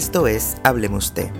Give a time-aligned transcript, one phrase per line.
[0.00, 1.30] Esto es Hablemos de.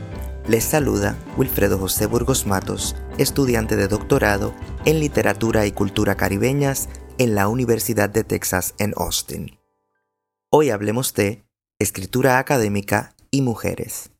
[0.47, 4.53] Les saluda Wilfredo José Burgos Matos, estudiante de doctorado
[4.85, 9.59] en Literatura y Cultura Caribeñas en la Universidad de Texas en Austin.
[10.51, 11.43] Hoy hablemos de
[11.79, 14.11] escritura académica y mujeres.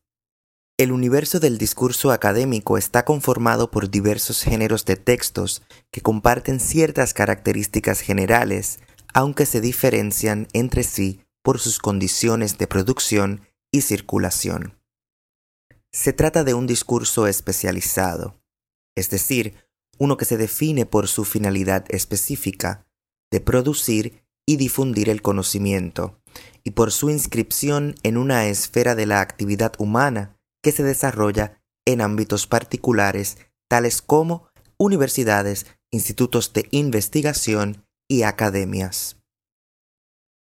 [0.79, 5.61] El universo del discurso académico está conformado por diversos géneros de textos
[5.91, 8.79] que comparten ciertas características generales,
[9.13, 14.77] aunque se diferencian entre sí por sus condiciones de producción y circulación.
[15.91, 18.41] Se trata de un discurso especializado,
[18.95, 19.55] es decir,
[19.97, 22.87] uno que se define por su finalidad específica
[23.31, 26.21] de producir y difundir el conocimiento,
[26.63, 32.01] y por su inscripción en una esfera de la actividad humana que se desarrolla en
[32.01, 33.37] ámbitos particulares
[33.69, 39.20] tales como universidades, institutos de investigación y academias.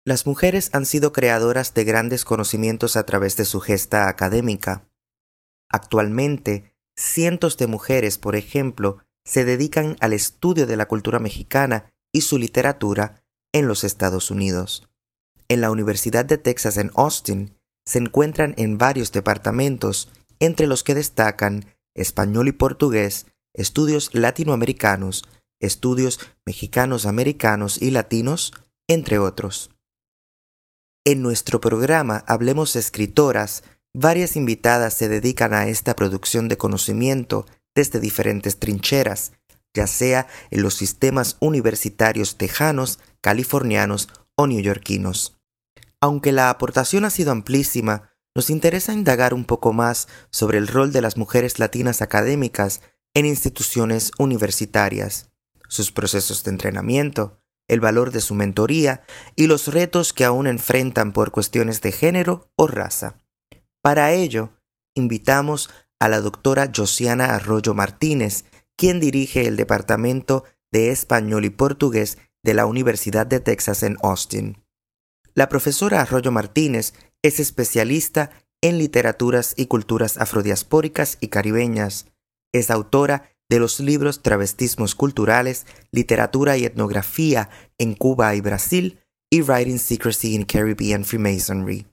[0.08, 4.88] Las mujeres han sido creadoras de grandes conocimientos a través de su gesta académica.
[5.70, 12.22] Actualmente, cientos de mujeres, por ejemplo, se dedican al estudio de la cultura mexicana y
[12.22, 14.88] su literatura en los Estados Unidos.
[15.50, 20.96] En la Universidad de Texas en Austin se encuentran en varios departamentos, entre los que
[20.96, 25.26] destacan español y portugués, estudios latinoamericanos,
[25.60, 28.54] estudios mexicanos, americanos y latinos,
[28.88, 29.70] entre otros.
[31.10, 33.64] En nuestro programa Hablemos Escritoras,
[33.94, 39.32] varias invitadas se dedican a esta producción de conocimiento desde diferentes trincheras,
[39.74, 45.38] ya sea en los sistemas universitarios tejanos, californianos o neoyorquinos.
[46.02, 50.92] Aunque la aportación ha sido amplísima, nos interesa indagar un poco más sobre el rol
[50.92, 52.82] de las mujeres latinas académicas
[53.14, 55.30] en instituciones universitarias,
[55.70, 59.04] sus procesos de entrenamiento, el valor de su mentoría
[59.36, 63.18] y los retos que aún enfrentan por cuestiones de género o raza.
[63.82, 64.50] Para ello,
[64.96, 65.70] invitamos
[66.00, 72.54] a la doctora Josiana Arroyo Martínez, quien dirige el Departamento de Español y Portugués de
[72.54, 74.64] la Universidad de Texas en Austin.
[75.34, 78.32] La profesora Arroyo Martínez es especialista
[78.62, 82.08] en literaturas y culturas afrodiaspóricas y caribeñas.
[82.54, 89.00] Es autora de los libros Travestismos Culturales, Literatura y Etnografía en Cuba y Brasil
[89.30, 91.88] y Writing Secrecy in Caribbean Freemasonry.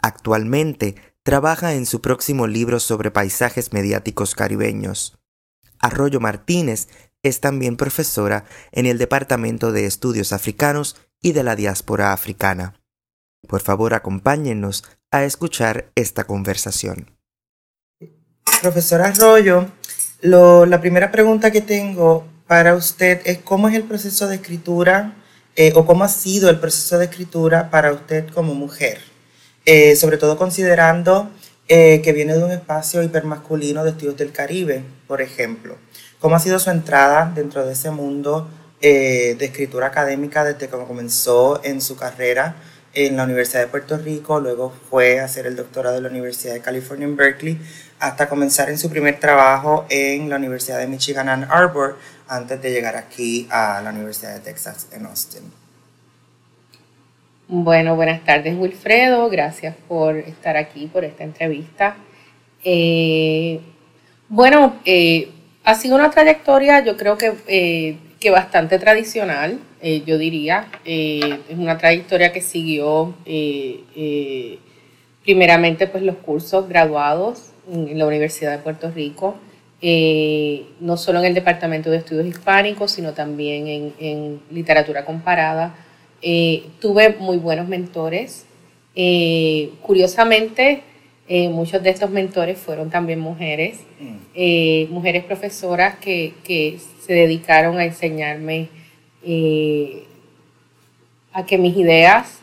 [0.00, 5.18] Actualmente trabaja en su próximo libro sobre paisajes mediáticos caribeños.
[5.78, 6.88] Arroyo Martínez
[7.22, 12.74] es también profesora en el Departamento de Estudios Africanos y de la Diáspora Africana.
[13.48, 17.10] Por favor, acompáñenos a escuchar esta conversación.
[18.60, 19.70] Profesora Arroyo,
[20.24, 25.12] la primera pregunta que tengo para usted es cómo es el proceso de escritura
[25.54, 29.00] eh, o cómo ha sido el proceso de escritura para usted como mujer,
[29.66, 31.30] eh, sobre todo considerando
[31.68, 35.76] eh, que viene de un espacio hipermasculino de estudios del Caribe, por ejemplo.
[36.20, 38.48] ¿Cómo ha sido su entrada dentro de ese mundo
[38.80, 42.56] de escritura académica desde que comenzó en su carrera
[42.94, 46.54] en la Universidad de Puerto Rico, luego fue a hacer el doctorado en la Universidad
[46.54, 47.58] de California en Berkeley,
[47.98, 52.70] hasta comenzar en su primer trabajo en la Universidad de Michigan Ann Arbor, antes de
[52.70, 55.42] llegar aquí a la Universidad de Texas en Austin.
[57.46, 61.96] Bueno, buenas tardes Wilfredo, gracias por estar aquí, por esta entrevista.
[62.64, 63.60] Eh,
[64.28, 65.28] bueno, eh,
[65.64, 69.58] ha sido una trayectoria, yo creo que, eh, que bastante tradicional,
[70.06, 70.66] yo diría.
[70.84, 73.14] es una trayectoria que siguió
[75.24, 79.36] primeramente pues los cursos graduados en la Universidad de Puerto Rico,
[79.80, 85.74] eh, no solo en el Departamento de Estudios Hispánicos, sino también en, literatura comparada.
[86.22, 88.46] Eh, tuve muy buenos mentores.
[88.94, 90.82] Eh, curiosamente,
[91.50, 94.92] muchos de estos mentores fueron también mujeres, mm.
[94.92, 98.68] mujeres profesoras que, que, se dedicaron a enseñarme
[101.32, 102.40] a que mis ideas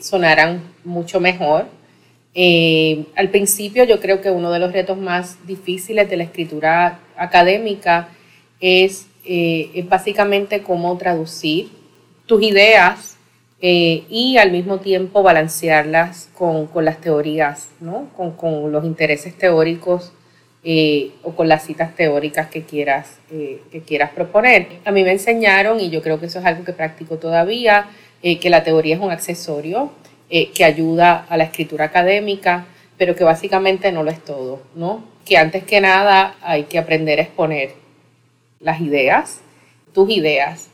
[0.00, 1.66] sonaran mucho mejor
[2.36, 6.98] eh, al principio yo creo que uno de los retos más difíciles de la escritura
[7.16, 8.08] académica
[8.60, 11.68] es, eh, básicamente cómo traducir
[12.26, 13.16] tus ideas
[13.60, 18.08] eh, y al mismo tiempo balancearlas con, las teorías, ¿no?
[18.16, 20.12] con, los intereses teóricos
[21.22, 24.68] o con las citas teóricas que quieras, que quieras proponer.
[24.84, 27.86] A mí me enseñaron, y yo creo que eso es algo que practico todavía,
[28.22, 29.90] que la teoría es un accesorio
[30.30, 32.66] eh, que ayuda a la escritura académica,
[32.96, 35.04] pero que básicamente no lo es todo, ¿no?
[35.26, 37.72] Que antes que nada hay que aprender a exponer
[38.58, 39.40] las ideas,
[39.92, 40.68] tus ideas,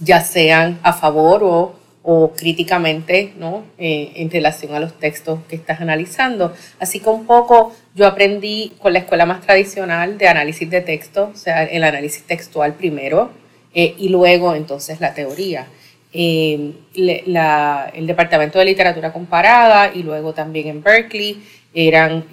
[0.00, 1.74] ya sean a favor o
[2.06, 3.64] o críticamente ¿no?
[3.78, 6.52] Eh, en relación a los textos que estás analizando.
[6.78, 11.30] Así que un poco yo aprendí con la escuela más tradicional de análisis de texto,
[11.32, 13.30] o sea, el análisis textual primero
[13.74, 15.66] eh, y luego entonces la teoría.
[16.12, 21.42] Eh, el Departamento de Literatura Comparada y luego también en Berkeley
[21.72, 22.26] eran,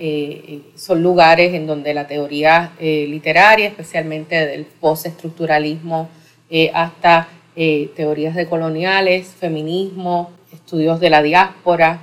[0.75, 6.09] son lugares en donde la teoría literaria, especialmente del postestructuralismo
[6.73, 11.99] hasta eh, teorías decoloniales, feminismo, estudios de la diáspora,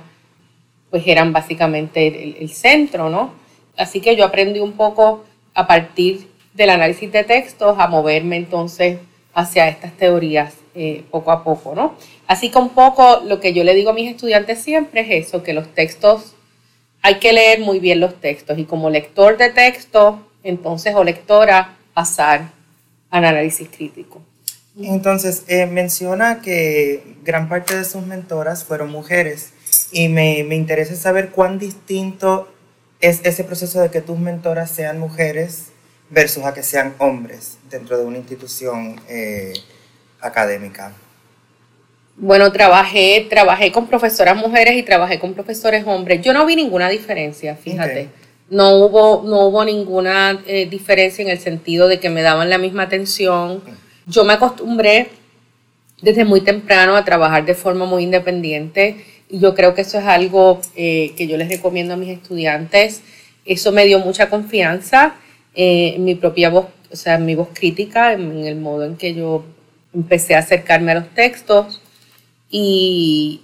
[0.89, 3.33] pues eran básicamente el, centro, ¿no?
[3.77, 5.23] Así que yo aprendí un poco
[5.53, 8.99] a partir del análisis de textos a moverme entonces
[9.33, 11.95] hacia estas teorías eh, poco a poco, ¿no?
[12.27, 15.43] Así que un poco lo que yo le digo a mis estudiantes siempre es eso,
[15.43, 16.35] que los textos,
[17.01, 21.75] hay que leer muy bien los textos y como lector de texto, entonces o lectora,
[21.93, 22.51] pasar
[23.09, 24.21] al análisis crítico.
[24.77, 29.51] Entonces, eh, menciona que gran parte de sus mentoras fueron mujeres
[29.91, 32.47] y me, me, interesa saber cuán distinto
[33.01, 35.67] es ese proceso de que tus mentoras sean mujeres
[36.09, 39.53] versus a que sean hombres dentro de una institución eh,
[40.21, 40.93] académica.
[42.17, 46.21] Bueno, trabajé, trabajé con profesoras mujeres y trabajé con profesores hombres.
[46.21, 48.09] Yo no vi ninguna diferencia, fíjate.
[48.49, 52.57] No, hubo, no hubo ninguna eh, diferencia en el sentido de que me daban la
[52.57, 53.61] misma atención
[54.09, 55.09] yo me acostumbré
[56.01, 60.05] desde muy temprano a trabajar de forma muy independiente y yo creo que eso es
[60.05, 63.03] algo eh, que yo les recomiendo a mis estudiantes.
[63.45, 65.15] Eso me dio mucha confianza
[65.53, 68.97] eh, en mi propia voz, o sea, en mi voz crítica, en, el modo en
[68.97, 69.43] que yo
[69.93, 71.81] empecé a acercarme a los textos
[72.49, 73.41] y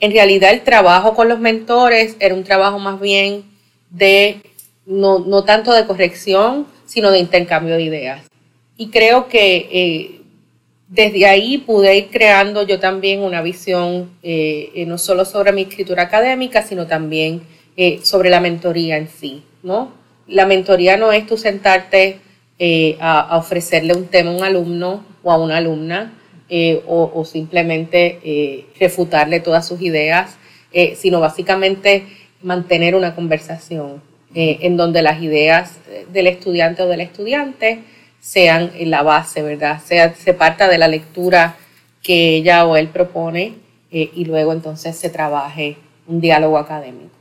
[0.00, 3.44] en realidad el trabajo con los mentores era un trabajo más bien
[3.90, 4.42] de,
[4.84, 8.35] no, no tanto de corrección, sino de intercambio de ideas.
[8.78, 10.20] Y creo que eh,
[10.88, 15.62] desde ahí pude ir creando yo también una visión eh, eh, no solo sobre mi
[15.62, 17.42] escritura académica, sino también
[18.02, 19.92] sobre la mentoría en sí, ¿no?
[20.26, 22.20] La mentoría no es tú sentarte
[23.00, 26.14] a, ofrecerle un tema a un alumno o a una alumna
[26.86, 30.38] o, o, simplemente refutarle todas sus ideas,
[30.94, 32.06] sino básicamente
[32.40, 34.00] mantener una conversación
[34.34, 35.78] en donde las ideas
[36.10, 37.82] del estudiante o del estudiante
[38.26, 39.80] sean la base, ¿verdad?
[39.84, 41.54] Sea, se parta de la lectura
[42.02, 43.54] que ella o él propone
[43.92, 45.76] eh, y luego entonces se trabaje
[46.08, 47.14] un diálogo académico.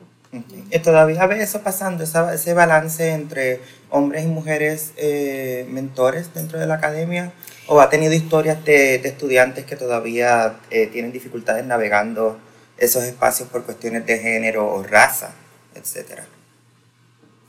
[0.71, 6.65] ¿Y todavía ve eso pasando, ese balance entre hombres y mujeres eh, mentores dentro de
[6.65, 7.31] la academia?
[7.67, 12.39] ¿O ha tenido historias de, estudiantes que todavía eh, tienen dificultades navegando
[12.77, 15.35] esos espacios por cuestiones de género o raza,
[15.75, 16.25] etcétera?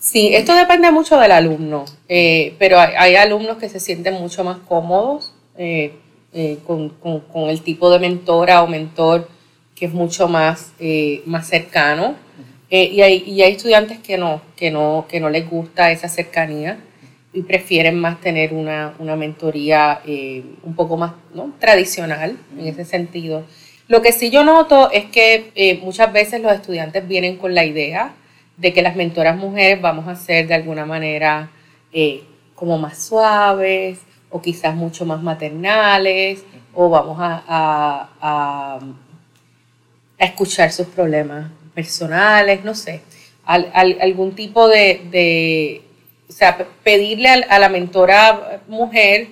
[0.07, 4.59] Sí, esto depende mucho del alumno, eh, pero hay, alumnos que se sienten mucho más
[4.59, 5.95] cómodos eh,
[6.33, 6.93] eh, con,
[7.51, 9.29] el tipo de mentora o mentor
[9.75, 10.75] que es mucho más,
[11.25, 12.15] más cercano.
[12.71, 16.79] y, hay, estudiantes que no, que, no, que no les gusta esa cercanía
[17.33, 21.15] y prefieren más tener una, mentoría un poco más
[21.59, 23.45] tradicional en ese sentido.
[23.89, 28.15] Lo que sí yo noto es que muchas veces los estudiantes vienen con la idea
[28.57, 31.51] de que las mentoras mujeres vamos a ser de alguna manera
[31.93, 32.25] eh,
[32.55, 36.45] como más suaves o quizás mucho más maternales
[36.75, 38.79] o vamos a, a,
[40.19, 43.03] escuchar sus problemas personales, no sé,
[43.45, 45.83] algún tipo de,
[46.29, 49.29] o sea, pedirle a, la mentora mujer,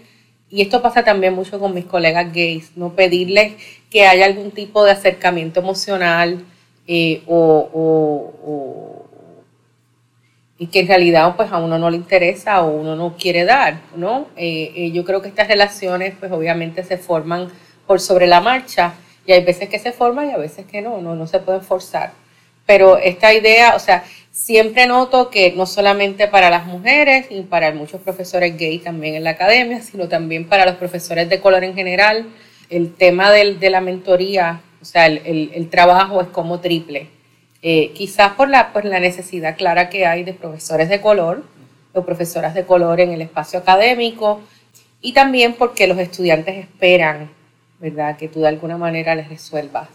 [0.50, 3.54] y esto pasa también mucho con mis colegas gays, no pedirles
[3.90, 6.45] que haya algún tipo de acercamiento emocional
[6.87, 9.03] eh, o
[10.58, 13.80] y que en realidad pues a uno no le interesa o uno no quiere dar,
[13.96, 14.28] ¿no?
[14.37, 17.49] Eh, eh, yo creo que estas relaciones pues obviamente se forman
[17.87, 18.94] por sobre la marcha
[19.26, 21.62] y hay veces que se forman y a veces que no, no, no se pueden
[21.62, 22.12] forzar.
[22.66, 27.73] Pero esta idea, o sea, siempre noto que no solamente para las mujeres y para
[27.73, 31.75] muchos profesores gay también en la academia, sino también para los profesores de color en
[31.75, 32.26] general,
[32.70, 37.08] el tema del, de la mentoría, o sea, el, el, el trabajo es como triple
[37.66, 41.42] eh, quizás por la, por la necesidad clara que hay de profesores de color
[41.94, 44.42] o profesoras de color en el espacio académico
[45.00, 47.30] y también porque los estudiantes esperan,
[47.80, 49.88] ¿verdad?, que tú de alguna manera les resuelvas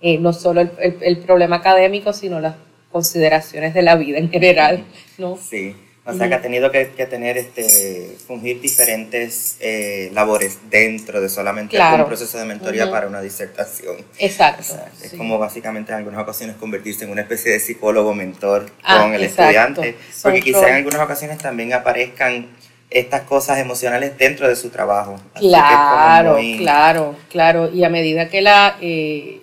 [0.00, 2.56] eh, no solo el, el, problema académico, sino las
[2.90, 4.84] consideraciones de la vida en general,
[5.16, 5.36] ¿no?
[5.36, 5.76] Sí.
[6.06, 11.78] O sea, que ha tenido que, tener, este, fungir diferentes eh, labores dentro de solamente
[11.78, 13.96] un proceso de mentoría para una disertación.
[14.18, 14.76] Exacto.
[15.02, 19.14] es como básicamente en algunas ocasiones convertirse en una especie de psicólogo mentor ah, con
[19.14, 19.94] el estudiante.
[20.22, 22.48] Porque quizá en algunas ocasiones también aparezcan
[22.90, 25.16] estas cosas emocionales dentro de su trabajo.
[25.34, 27.70] claro, claro, claro.
[27.72, 29.40] Y a medida que la, eh,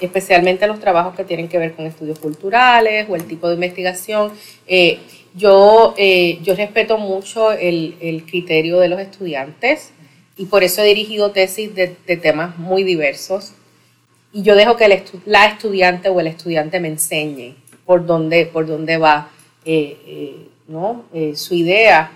[0.00, 4.32] especialmente los trabajos que tienen que ver con estudios culturales o el tipo de investigación,
[4.66, 4.98] eh,
[5.34, 9.92] yo, eh, yo respeto mucho el, el, criterio de los estudiantes
[10.36, 13.52] y por eso he dirigido tesis de, de temas muy diversos.
[14.32, 18.96] Y yo dejo que la estudiante o el estudiante me enseñe por dónde, por dónde
[18.96, 19.30] va
[20.66, 21.04] ¿no?
[21.34, 22.10] su idea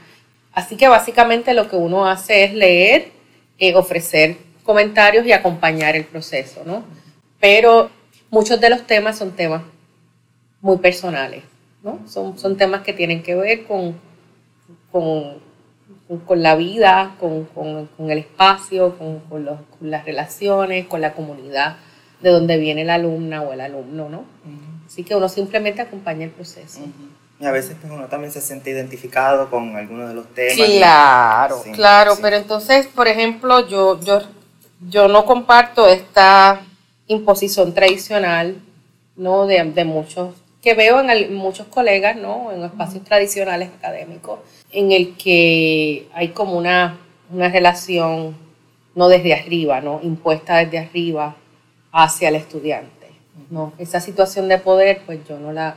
[0.56, 3.10] Así que básicamente lo que uno hace es leer,
[3.58, 6.82] eh, ofrecer comentarios y acompañar el proceso, ¿no?
[7.38, 7.90] Pero
[8.30, 9.60] muchos de los temas son temas
[10.62, 11.42] muy personales,
[11.86, 12.00] ¿no?
[12.08, 13.94] Son, son temas que tienen que ver con,
[14.90, 15.38] con,
[16.26, 21.76] con la vida, con, con el espacio, con, los, las relaciones, con la comunidad
[22.20, 24.24] de donde viene la alumna o el alumno, ¿no?
[24.86, 26.80] Así que uno simplemente acompaña el proceso.
[27.38, 30.54] Y a veces pues, uno también se siente identificado con algunos de los temas.
[30.54, 34.22] Claro, claro, pero entonces, por ejemplo, yo, yo,
[34.88, 36.62] yo no comparto esta
[37.06, 38.56] imposición tradicional,
[39.16, 39.46] ¿no?
[39.46, 40.34] De, de muchos,
[40.66, 42.50] que veo en muchos colegas, ¿no?
[42.50, 44.40] En espacios tradicionales académicos,
[44.72, 46.98] en el que hay como una,
[47.30, 48.36] una relación,
[48.96, 50.00] no desde arriba, ¿no?
[50.02, 51.36] Impuesta desde arriba
[51.92, 53.06] hacia el estudiante,
[53.48, 53.74] ¿no?
[53.78, 55.76] Esa situación de poder, pues yo no la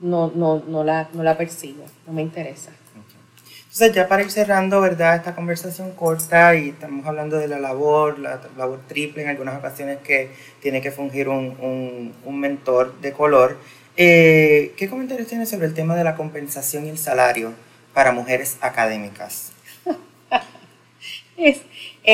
[0.00, 2.72] no, no, no, la, no la persigo, no me interesa.
[3.72, 5.14] Entonces, ya para ir cerrando, ¿verdad?
[5.14, 9.98] Esta conversación corta y estamos hablando de la labor, la labor triple en algunas ocasiones
[9.98, 10.30] que
[10.60, 13.56] tiene que fungir un, un, mentor de color.
[13.96, 17.52] Eh, ¿Qué comentarios tienes sobre el tema de la compensación y el salario
[17.92, 19.52] para mujeres académicas?
[21.36, 21.60] es,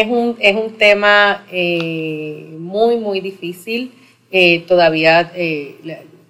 [0.09, 3.95] un, es un tema eh, muy, muy difícil.
[4.33, 5.33] Eh, todavía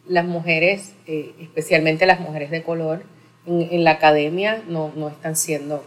[0.07, 3.03] las mujeres, especialmente las mujeres de color,
[3.47, 5.85] en, la academia no, no están siendo,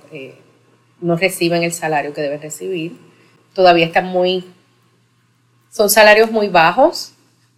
[0.99, 2.97] no reciben el salario que deben recibir.
[3.53, 4.45] Todavía están muy,
[5.69, 7.13] son salarios muy bajos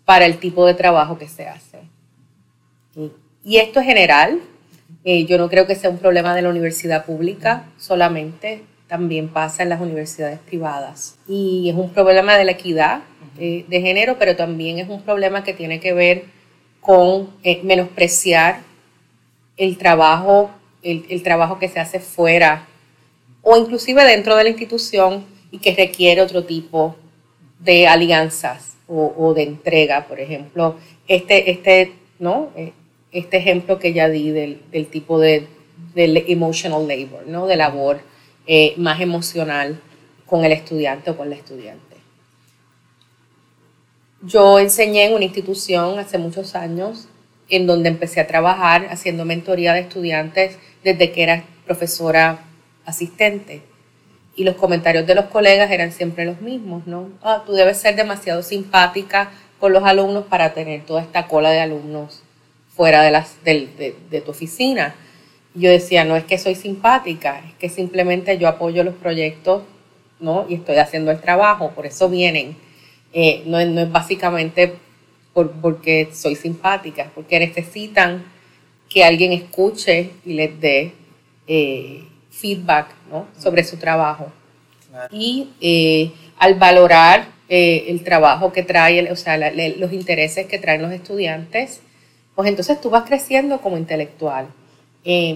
[0.05, 1.72] para el tipo de trabajo que se hace.
[2.95, 4.39] Y, esto es general.
[5.03, 9.63] Eh, yo no creo que sea un problema de la universidad pública solamente, también pasa
[9.63, 11.17] en las universidades privadas.
[11.27, 13.01] Y es un problema de la equidad
[13.37, 16.25] de género, pero también es un problema que tiene que ver
[16.83, 18.59] con eh, menospreciar
[19.57, 20.51] el trabajo,
[20.83, 22.67] el, trabajo que se hace fuera
[23.41, 26.95] o inclusive dentro de la institución y que requiere otro tipo
[27.59, 30.05] de alianzas o, de entrega.
[30.07, 30.75] Por ejemplo,
[31.07, 32.51] este, este, ¿no?
[33.13, 35.47] Este ejemplo que ya di del, tipo de
[35.93, 37.45] del emotional labor, ¿no?
[37.45, 38.01] de labor
[38.47, 39.79] eh, más emocional
[40.25, 41.95] con el estudiante o con la estudiante.
[44.23, 47.07] Yo enseñé en una institución hace muchos años
[47.49, 52.39] en donde empecé a trabajar haciendo mentoría de estudiantes desde que era profesora
[52.85, 53.61] asistente.
[54.35, 57.09] Y los comentarios de los colegas eran siempre los mismos, ¿no?
[57.21, 61.59] Ah, tú debes ser demasiado simpática con los alumnos para tener toda esta cola de
[61.59, 62.22] alumnos
[62.75, 64.95] fuera de, las, de, de tu oficina.
[65.55, 69.63] Yo decía, no es que soy simpática, es que simplemente yo apoyo los proyectos,
[70.19, 70.45] ¿no?
[70.49, 72.55] Y estoy haciendo el trabajo, por eso vienen
[73.13, 74.73] eh, no, es básicamente
[75.33, 78.25] por, porque soy simpática, porque necesitan
[78.89, 80.93] que alguien escuche y les dé
[81.47, 82.87] eh, feedback
[83.37, 84.31] sobre su trabajo.
[85.11, 90.91] Y eh, al valorar el trabajo que trae, o sea, los intereses que traen los
[90.91, 91.81] estudiantes,
[92.35, 94.47] pues entonces tú vas creciendo como intelectual.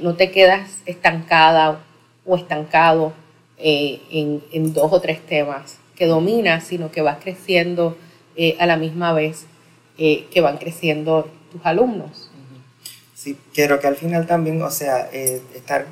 [0.01, 1.80] no te quedas estancada
[2.25, 3.13] o estancado
[3.58, 7.98] en, en dos o tres temas que dominas, sino que vas creciendo
[8.36, 9.46] eh, a la misma vez
[9.98, 12.30] eh, que van creciendo tus alumnos.
[13.16, 15.88] Sí, quiero que al final también, o sea, eh, estar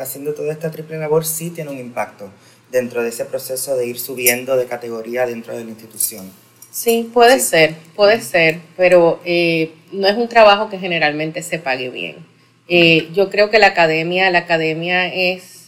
[0.00, 2.30] haciendo toda esta triple labor sí tiene un impacto
[2.70, 6.30] dentro de ese proceso de ir subiendo de categoría dentro de la institución.
[6.70, 9.20] Sí, puede ser, puede ser, pero
[9.92, 12.16] no es un trabajo que generalmente se pague bien.
[13.14, 15.58] yo creo que la academia, la academia es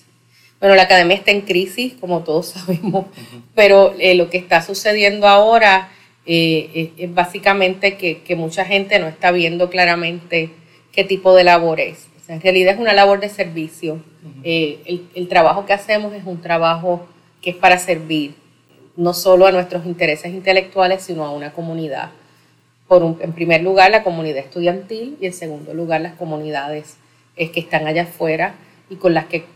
[0.61, 3.07] bueno, la academia está en crisis, como todos sabemos,
[3.55, 5.89] pero eh, lo que está sucediendo ahora
[6.27, 10.51] eh, es, básicamente que, mucha gente no está viendo claramente
[10.93, 12.09] qué tipo de labor es.
[12.29, 14.03] en realidad es una labor de servicio.
[14.45, 17.07] Eh, el, trabajo que hacemos es un trabajo
[17.41, 18.35] que es para servir
[19.01, 22.11] no solo a nuestros intereses intelectuales, sino a una comunidad.
[22.87, 26.99] Por en primer lugar, la comunidad estudiantil y en segundo lugar, las comunidades
[27.35, 28.57] que están allá afuera
[28.91, 29.47] y con las que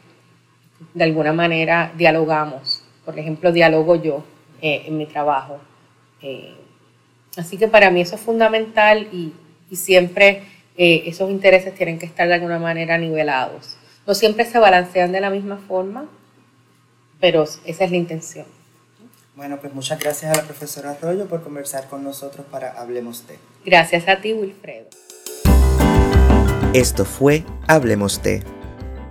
[0.95, 2.83] de alguna manera dialogamos.
[3.05, 4.25] Por ejemplo, dialogo yo
[4.63, 5.59] eh, en mi trabajo.
[6.23, 6.55] Eh,
[7.37, 9.35] así que para mí eso es fundamental y,
[9.75, 10.45] siempre
[10.77, 13.77] eh, esos intereses tienen que estar de alguna manera nivelados.
[14.07, 16.09] No siempre se balancean de la misma forma,
[17.19, 18.47] pero esa es la intención.
[19.37, 23.39] Bueno, pues muchas gracias a la profesora Arroyo por conversar con nosotros para Hablemos de.
[23.67, 24.87] Gracias a ti, Wilfredo.
[26.73, 28.45] Esto fue Hablemos de.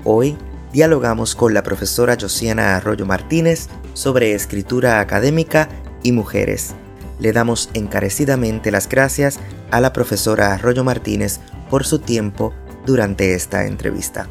[0.05, 0.37] Hoy
[0.71, 5.67] dialogamos con la profesora Josiana Arroyo Martínez sobre escritura académica
[6.03, 6.73] y mujeres.
[7.19, 9.39] Le damos encarecidamente las gracias
[9.71, 12.53] a la profesora Arroyo Martínez por su tiempo
[12.85, 14.29] durante esta entrevista.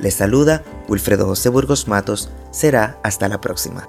[0.00, 2.30] Les saluda Wilfredo José Burgos Matos.
[2.50, 3.88] Será hasta la próxima.